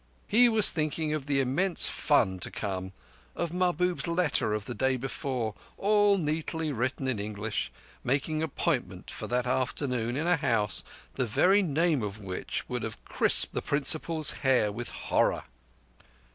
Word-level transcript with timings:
He 0.27 0.49
was 0.49 0.71
thinking 0.71 1.13
of 1.13 1.27
the 1.27 1.39
immense 1.39 1.87
fun 1.87 2.39
to 2.39 2.49
come, 2.49 2.91
of 3.35 3.53
Mahbub's 3.53 4.07
letter 4.07 4.51
of 4.51 4.65
the 4.65 4.73
day 4.73 4.97
before, 4.97 5.53
all 5.77 6.17
neatly 6.17 6.71
written 6.71 7.07
in 7.07 7.19
English, 7.19 7.71
making 8.03 8.41
appointment 8.41 9.11
for 9.11 9.27
that 9.27 9.45
afternoon 9.45 10.17
in 10.17 10.25
a 10.25 10.37
house 10.37 10.83
the 11.13 11.27
very 11.27 11.61
name 11.61 12.01
of 12.01 12.19
which 12.19 12.67
would 12.67 12.81
have 12.81 12.97
crisped 13.05 13.53
the 13.53 13.61
Principal's 13.61 14.31
hair 14.41 14.71
with 14.71 14.89
horror... 14.89 15.43